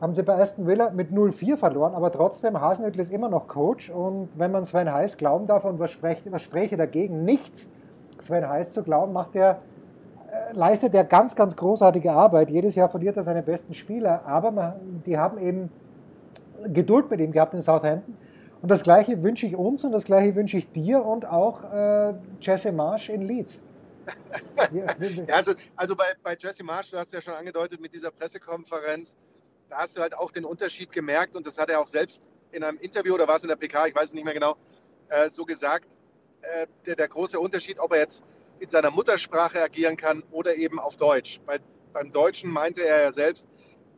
[0.00, 3.90] haben sie bei Aston Villa mit 0-4 verloren, aber trotzdem, Hasenhüttl ist immer noch Coach
[3.90, 7.70] und wenn man Sven Heiß glauben darf und was spreche, was spreche dagegen, nichts
[8.20, 9.58] Sven Heiß zu glauben, macht er,
[10.30, 12.50] äh, leistet er ganz, ganz großartige Arbeit.
[12.50, 14.74] Jedes Jahr verliert er seine besten Spieler, aber man,
[15.06, 15.70] die haben eben
[16.72, 18.16] Geduld mit ihm gehabt in Southampton.
[18.62, 22.14] Und das Gleiche wünsche ich uns und das Gleiche wünsche ich dir und auch äh,
[22.40, 23.62] Jesse Marsch in Leeds.
[24.72, 29.16] Ja, also, also bei, bei Jesse Marsch, du hast ja schon angedeutet mit dieser Pressekonferenz,
[29.68, 32.62] da hast du halt auch den Unterschied gemerkt und das hat er auch selbst in
[32.62, 34.56] einem Interview oder war es in der PK, ich weiß es nicht mehr genau,
[35.08, 35.88] äh, so gesagt,
[36.42, 38.22] äh, der, der große Unterschied, ob er jetzt
[38.60, 41.40] in seiner Muttersprache agieren kann oder eben auf Deutsch.
[41.44, 41.58] Bei,
[41.92, 43.48] beim Deutschen meinte er ja selbst,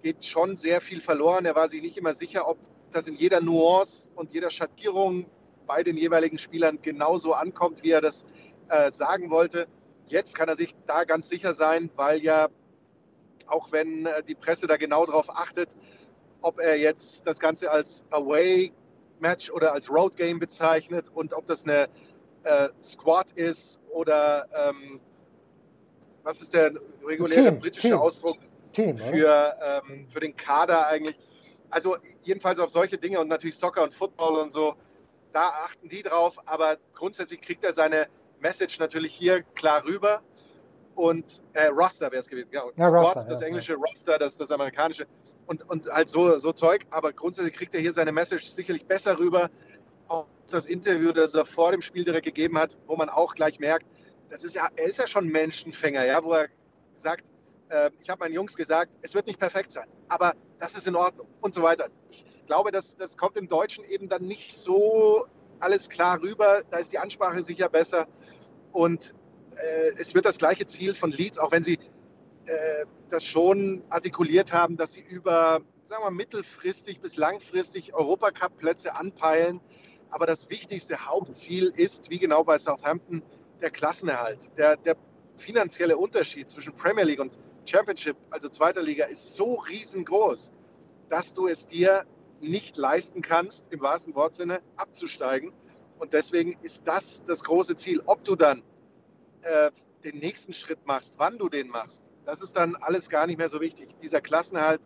[0.03, 1.45] geht schon sehr viel verloren.
[1.45, 2.59] Er war sich nicht immer sicher, ob
[2.91, 5.27] das in jeder Nuance und jeder Schattierung
[5.67, 8.25] bei den jeweiligen Spielern genauso ankommt, wie er das
[8.69, 9.67] äh, sagen wollte.
[10.07, 12.49] Jetzt kann er sich da ganz sicher sein, weil ja,
[13.47, 15.77] auch wenn äh, die Presse da genau drauf achtet,
[16.41, 21.89] ob er jetzt das Ganze als Away-Match oder als Road-Game bezeichnet und ob das eine
[22.45, 25.01] äh, Squad ist oder ähm,
[26.23, 26.73] was ist der
[27.05, 27.99] reguläre Team, britische Team.
[27.99, 28.39] Ausdruck
[28.73, 29.05] Team, oder?
[29.05, 29.57] für,
[29.89, 31.17] ähm, für den Kader eigentlich.
[31.71, 34.75] Also jedenfalls auf solche Dinge und natürlich Soccer und Football und so,
[35.33, 38.09] da achten die drauf, aber grundsätzlich kriegt er seine
[38.41, 40.23] Message natürlich hier klar rüber.
[40.95, 42.73] Und äh, Roster wäre es gewesen, genau.
[42.77, 45.07] Ja, Squad, Roster, das ja, englische Roster, das, das amerikanische
[45.47, 46.87] und, und halt so, so Zeug.
[46.91, 49.49] Aber grundsätzlich kriegt er hier seine Message sicherlich besser rüber.
[50.09, 53.61] Auch das Interview, das er vor dem Spiel direkt gegeben hat, wo man auch gleich
[53.61, 53.87] merkt,
[54.29, 56.49] das ist ja, er ist ja schon Menschenfänger, ja, wo er
[56.95, 57.27] sagt,
[57.71, 60.97] äh, ich habe meinen Jungs gesagt, es wird nicht perfekt sein, aber das ist in
[60.97, 61.89] Ordnung und so weiter.
[62.09, 65.27] Ich glaube, das, das kommt im Deutschen eben dann nicht so
[65.61, 66.63] alles klar rüber.
[66.71, 68.07] Da ist die Ansprache sicher besser.
[68.73, 69.15] Und
[69.57, 71.79] äh, es wird das gleiche Ziel von Leeds, auch wenn sie
[72.47, 79.61] äh, das schon artikuliert haben, dass sie über, sagen wir, mittelfristig bis langfristig Europacup-Plätze anpeilen.
[80.11, 83.23] Aber das wichtigste Hauptziel ist, wie genau bei Southampton,
[83.61, 84.57] der Klassenerhalt.
[84.57, 84.97] Der, der
[85.37, 90.53] finanzielle Unterschied zwischen Premier League und Championship, also zweiter Liga, ist so riesengroß,
[91.09, 92.05] dass du es dir
[92.41, 95.53] nicht leisten kannst, im wahrsten Wortsinne abzusteigen.
[95.99, 98.03] Und deswegen ist das das große Ziel.
[98.07, 98.63] Ob du dann
[99.43, 99.71] äh,
[100.05, 103.49] den nächsten Schritt machst, wann du den machst, das ist dann alles gar nicht mehr
[103.49, 103.97] so wichtig.
[104.01, 104.81] Dieser Klassenerhalt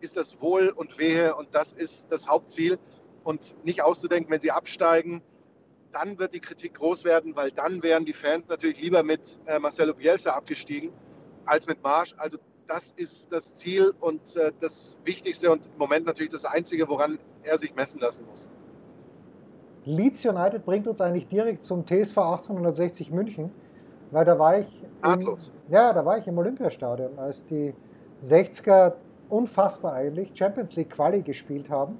[0.00, 2.78] ist das Wohl und Wehe und das ist das Hauptziel.
[3.24, 5.22] Und nicht auszudenken, wenn sie absteigen,
[5.92, 9.58] dann wird die Kritik groß werden, weil dann wären die Fans natürlich lieber mit äh,
[9.58, 10.92] Marcelo Bielsa abgestiegen
[11.48, 12.14] als mit Marsch.
[12.18, 16.88] Also das ist das Ziel und äh, das Wichtigste und im Moment natürlich das Einzige,
[16.88, 18.48] woran er sich messen lassen muss.
[19.84, 23.50] Leeds United bringt uns eigentlich direkt zum TSV 1860 München,
[24.10, 24.66] weil da war ich.
[25.02, 25.36] Im,
[25.70, 27.72] ja, da war ich im Olympiastadion, als die
[28.22, 28.94] 60er
[29.28, 31.96] unfassbar eigentlich Champions League Quali gespielt haben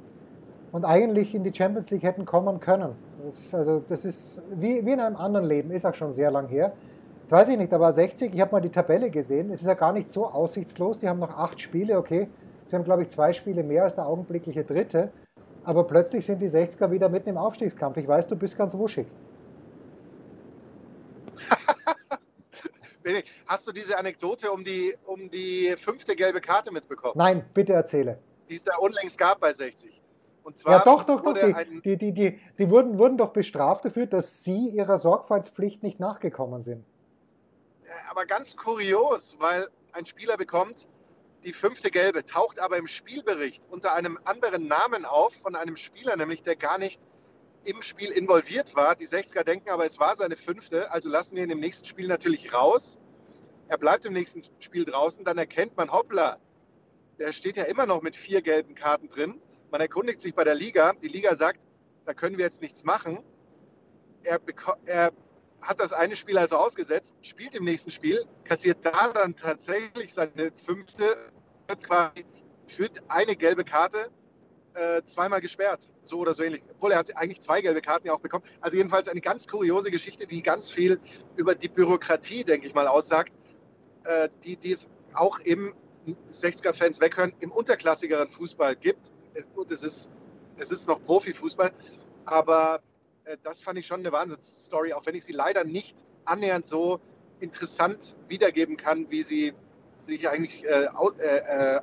[0.73, 2.95] und eigentlich in die Champions League hätten kommen können.
[3.25, 6.31] Das ist also, das ist wie, wie in einem anderen Leben, ist auch schon sehr
[6.31, 6.73] lang her.
[7.29, 9.75] Jetzt weiß ich nicht, aber 60, ich habe mal die Tabelle gesehen, es ist ja
[9.75, 10.99] gar nicht so aussichtslos.
[10.99, 12.27] Die haben noch acht Spiele, okay.
[12.65, 15.13] Sie haben, glaube ich, zwei Spiele mehr als der augenblickliche dritte.
[15.63, 17.99] Aber plötzlich sind die 60er wieder mitten im Aufstiegskampf.
[17.99, 19.07] Ich weiß, du bist ganz wuschig.
[23.47, 27.13] Hast du diese Anekdote um die, um die fünfte gelbe Karte mitbekommen?
[27.17, 28.19] Nein, bitte erzähle.
[28.49, 30.01] Die es da unlängst gab bei 60.
[30.45, 31.35] Und zwar ja, doch, doch, doch.
[31.35, 36.01] Die, die, die, die, die wurden, wurden doch bestraft dafür, dass sie ihrer Sorgfaltspflicht nicht
[36.01, 36.87] nachgekommen sind.
[38.09, 40.89] Aber ganz kurios, weil ein Spieler bekommt
[41.45, 46.17] die fünfte Gelbe, taucht aber im Spielbericht unter einem anderen Namen auf von einem Spieler,
[46.17, 47.01] nämlich der gar nicht
[47.65, 48.97] im Spiel involviert war.
[48.97, 52.09] Die 60er denken aber, es war seine fünfte, also lassen wir ihn im nächsten Spiel
[52.09, 52.99] natürlich raus.
[53.69, 56.39] Er bleibt im nächsten Spiel draußen, dann erkennt man, hoppla,
[57.19, 59.41] der steht ja immer noch mit vier gelben Karten drin.
[59.71, 60.93] Man erkundigt sich bei der Liga.
[60.95, 61.67] Die Liga sagt,
[62.07, 63.19] da können wir jetzt nichts machen.
[64.23, 64.41] Er,
[64.87, 65.13] er
[65.61, 70.53] hat das eine Spiel also ausgesetzt, spielt im nächsten Spiel, kassiert da dann tatsächlich seine
[70.55, 71.05] fünfte,
[71.67, 72.25] wird quasi
[72.67, 74.11] für eine gelbe Karte
[74.75, 76.63] äh, zweimal gesperrt, so oder so ähnlich.
[76.71, 78.45] Obwohl er hat eigentlich zwei gelbe Karten ja auch bekommen.
[78.61, 81.01] Also jedenfalls eine ganz kuriose Geschichte, die ganz viel
[81.37, 83.33] über die Bürokratie, denke ich mal, aussagt,
[84.05, 85.75] äh, die, die es auch im
[86.29, 89.11] 60er-Fans weghören, im unterklassigeren Fußball gibt
[89.55, 90.11] gut, es ist,
[90.57, 91.73] es ist noch Profifußball,
[92.25, 92.81] aber
[93.43, 97.01] das fand ich schon eine Wahnsinnsstory, auch wenn ich sie leider nicht annähernd so
[97.41, 99.55] interessant wiedergeben kann, wie sie
[99.97, 101.81] sich eigentlich, äh, äh, äh,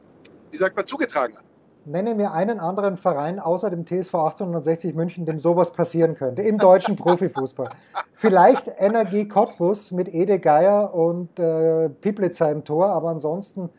[0.52, 1.44] wie sagt man, zugetragen hat.
[1.88, 6.58] Nenne mir einen anderen Verein außer dem TSV 1860 München, dem sowas passieren könnte, im
[6.58, 7.70] deutschen Profifußball.
[8.14, 13.70] Vielleicht Energie Cottbus mit Ede Geier und äh, Piplitzer im Tor, aber ansonsten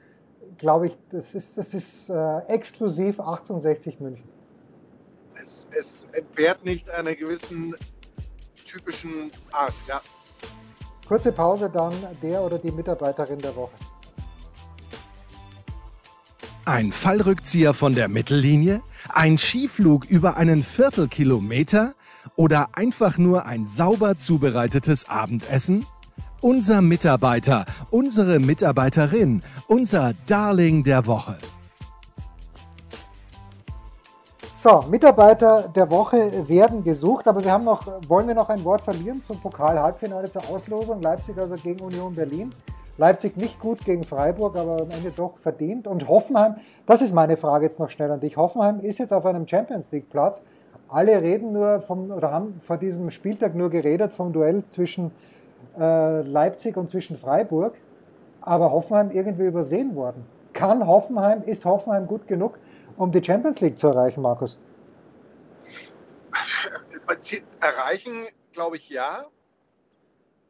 [0.57, 4.36] glaube ich, das ist, das ist äh, exklusiv 1860 München.
[5.41, 7.75] Es, es entbehrt nicht einer gewissen
[8.65, 10.01] typischen Art, ja.
[11.07, 13.75] Kurze Pause, dann der oder die Mitarbeiterin der Woche.
[16.65, 18.83] Ein Fallrückzieher von der Mittellinie?
[19.09, 21.95] Ein Skiflug über einen Viertelkilometer?
[22.35, 25.87] Oder einfach nur ein sauber zubereitetes Abendessen?
[26.41, 31.39] Unser Mitarbeiter, unsere Mitarbeiterin, unser Darling der Woche.
[34.69, 38.83] So, Mitarbeiter der Woche werden gesucht, aber wir haben noch, wollen wir noch ein Wort
[38.83, 41.01] verlieren zum Pokal-Halbfinale zur Auslosung?
[41.01, 42.53] Leipzig also gegen Union Berlin.
[42.99, 45.87] Leipzig nicht gut gegen Freiburg, aber am Ende doch verdient.
[45.87, 48.37] Und Hoffenheim, das ist meine Frage jetzt noch schnell an dich.
[48.37, 50.43] Hoffenheim ist jetzt auf einem Champions League Platz.
[50.89, 55.13] Alle reden nur vom, oder haben vor diesem Spieltag nur geredet vom Duell zwischen
[55.79, 57.75] äh, Leipzig und zwischen Freiburg,
[58.41, 60.27] aber Hoffenheim irgendwie übersehen worden.
[60.53, 62.59] Kann Hoffenheim, ist Hoffenheim gut genug,
[62.97, 64.59] um die Champions League zu erreichen, Markus?
[67.61, 69.27] Erreichen, glaube ich, ja.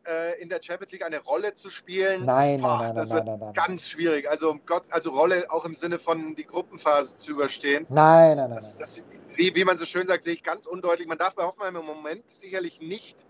[0.06, 3.54] Äh, in der Champions League eine Rolle zu spielen, nein, boah, nein, nein, das wird
[3.54, 4.30] ganz schwierig.
[4.30, 7.86] Also Gott, also Rolle auch im Sinne von die Gruppenphase zu überstehen.
[7.88, 8.56] Nein, nein, nein.
[8.56, 9.02] Das, das,
[9.34, 11.08] wie, wie man so schön sagt, sehe ich ganz undeutlich.
[11.08, 13.26] Man darf bei Hoffenheim im Moment sicherlich nicht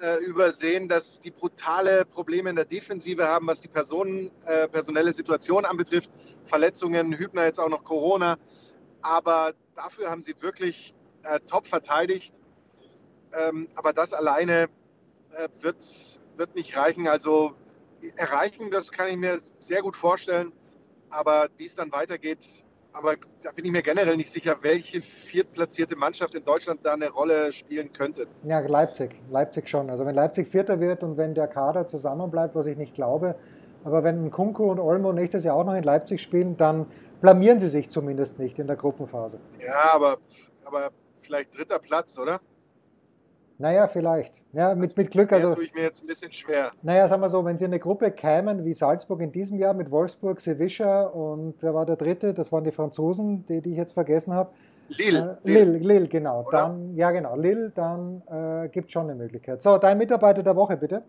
[0.00, 5.12] äh, übersehen, dass die brutale Probleme in der Defensive haben, was die Personen, äh, personelle
[5.12, 6.10] Situation anbetrifft.
[6.44, 8.38] Verletzungen, Hübner jetzt auch noch Corona.
[9.02, 12.34] Aber dafür haben sie wirklich äh, top verteidigt.
[13.32, 14.68] Ähm, aber das alleine
[15.32, 15.84] äh, wird,
[16.36, 17.06] wird nicht reichen.
[17.06, 17.54] Also
[18.16, 20.52] erreichen, das kann ich mir sehr gut vorstellen.
[21.10, 25.96] Aber wie es dann weitergeht, aber da bin ich mir generell nicht sicher, welche viertplatzierte
[25.96, 28.26] Mannschaft in Deutschland da eine Rolle spielen könnte.
[28.44, 29.14] Ja, Leipzig.
[29.30, 29.90] Leipzig schon.
[29.90, 33.36] Also wenn Leipzig Vierter wird und wenn der Kader zusammenbleibt, was ich nicht glaube,
[33.84, 36.86] aber wenn Kunku und Olmo nächstes Jahr auch noch in Leipzig spielen, dann
[37.20, 39.40] blamieren sie sich zumindest nicht in der Gruppenphase.
[39.58, 40.18] Ja, aber,
[40.64, 40.90] aber
[41.22, 42.40] vielleicht dritter Platz, oder?
[43.60, 44.40] Naja, vielleicht.
[44.54, 45.30] Ja, mit, mit Glück.
[45.34, 46.70] Also, tue ich mir jetzt ein bisschen schwer.
[46.80, 49.74] Naja, sagen wir so, wenn Sie in eine Gruppe kämen wie Salzburg in diesem Jahr
[49.74, 52.32] mit Wolfsburg, Sevilla und wer war der dritte?
[52.32, 54.50] Das waren die Franzosen, die, die ich jetzt vergessen habe.
[54.88, 55.38] Lille.
[55.44, 56.46] Äh, Lille, Lille, genau.
[56.46, 56.58] Oder?
[56.58, 57.36] Dann, ja, genau.
[57.36, 59.60] Lille, dann äh, gibt es schon eine Möglichkeit.
[59.60, 61.02] So, dein Mitarbeiter der Woche, bitte.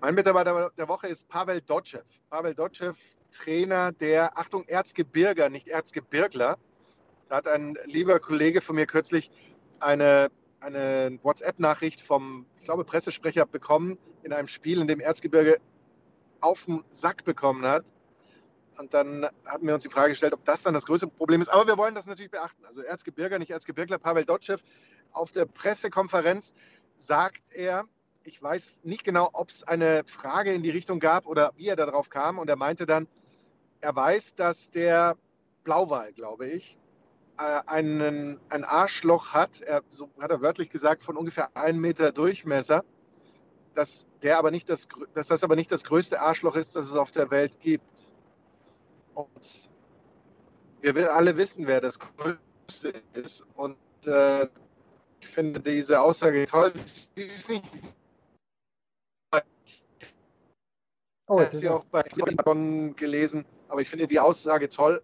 [0.00, 2.00] Mein Mitarbeiter der Woche ist Pavel Dotschew.
[2.28, 2.92] Pavel Dotschew,
[3.30, 6.56] Trainer der, Achtung, Erzgebirger, nicht Erzgebirgler.
[7.28, 9.30] Da hat ein lieber Kollege von mir kürzlich
[9.78, 10.28] eine
[10.64, 15.58] eine WhatsApp-Nachricht vom, ich glaube, Pressesprecher bekommen in einem Spiel, in dem Erzgebirge
[16.40, 17.84] auf den Sack bekommen hat.
[18.78, 21.48] Und dann hatten wir uns die Frage gestellt, ob das dann das größte Problem ist.
[21.48, 22.64] Aber wir wollen das natürlich beachten.
[22.64, 24.56] Also Erzgebirger, nicht Erzgebirgler, Pavel Dotschew.
[25.12, 26.54] Auf der Pressekonferenz
[26.96, 27.84] sagt er,
[28.24, 31.76] ich weiß nicht genau, ob es eine Frage in die Richtung gab oder wie er
[31.76, 32.38] darauf kam.
[32.38, 33.06] Und er meinte dann,
[33.80, 35.16] er weiß, dass der
[35.62, 36.78] Blauwal, glaube ich,
[37.36, 42.84] einen, ein Arschloch hat, er, so hat er wörtlich gesagt, von ungefähr einem Meter Durchmesser,
[43.74, 46.94] dass, der aber nicht das, dass das aber nicht das größte Arschloch ist, das es
[46.94, 48.06] auf der Welt gibt.
[49.14, 49.68] Und
[50.80, 53.46] wir alle wissen, wer das größte ist.
[53.54, 54.46] Und äh,
[55.20, 56.72] ich finde diese Aussage toll.
[57.16, 57.64] Sie ist nicht.
[61.26, 62.02] Oh, jetzt ist sie auch bei
[62.44, 65.02] Bonn gelesen, aber ich finde die Aussage toll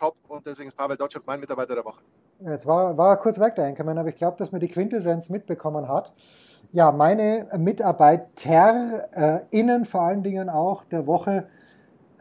[0.00, 2.00] top und deswegen ist Pavel Dotschew mein Mitarbeiter der Woche.
[2.40, 5.86] Jetzt war, war kurz weg, der Enkermann, aber ich glaube, dass man die Quintessenz mitbekommen
[5.88, 6.14] hat.
[6.72, 11.48] Ja, meine MitarbeiterInnen äh, vor allen Dingen auch der Woche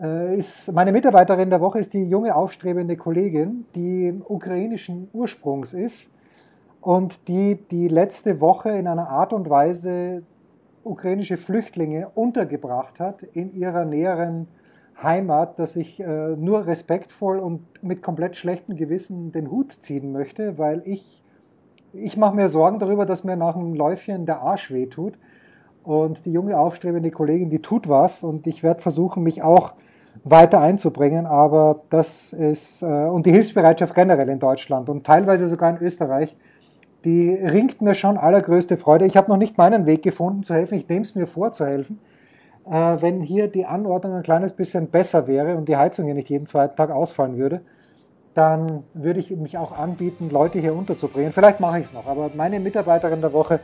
[0.02, 6.12] äh, ist, meine Mitarbeiterin der Woche ist die junge aufstrebende Kollegin, die ukrainischen Ursprungs ist
[6.82, 10.24] und die die letzte Woche in einer Art und Weise
[10.84, 14.50] ukrainische Flüchtlinge untergebracht hat in ihrer näheren
[15.04, 20.58] Heimat, dass ich äh, nur respektvoll und mit komplett schlechtem Gewissen den Hut ziehen möchte,
[20.58, 21.24] weil ich,
[21.94, 25.18] ich mache mir Sorgen darüber, dass mir nach einem Läufchen der Arsch wehtut.
[25.84, 29.74] Und die junge aufstrebende Kollegin, die tut was und ich werde versuchen, mich auch
[30.24, 31.26] weiter einzubringen.
[31.26, 36.36] Aber das ist, äh, und die Hilfsbereitschaft generell in Deutschland und teilweise sogar in Österreich,
[37.06, 39.06] die ringt mir schon allergrößte Freude.
[39.06, 40.76] Ich habe noch nicht meinen Weg gefunden zu helfen.
[40.78, 42.00] Ich nehme es mir vor zu helfen
[42.70, 46.30] äh, wenn hier die Anordnung ein kleines bisschen besser wäre und die Heizung hier nicht
[46.30, 47.62] jeden zweiten Tag ausfallen würde,
[48.34, 51.32] dann würde ich mich auch anbieten, Leute hier unterzubringen.
[51.32, 53.60] Vielleicht mache ich es noch, aber meine Mitarbeiterin der Woche,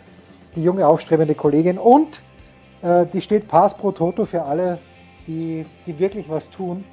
[0.56, 2.22] die junge aufstrebende Kollegin und
[2.82, 4.80] äh, die steht Pass pro Toto für alle,
[5.28, 6.84] die, die wirklich was tun,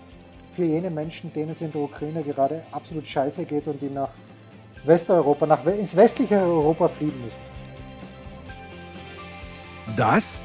[0.53, 4.11] für jene Menschen, denen es in der Ukraine gerade absolut scheiße geht und die nach
[4.85, 7.40] Westeuropa, nach, ins westliche Europa fliehen müssen.
[9.96, 10.44] Das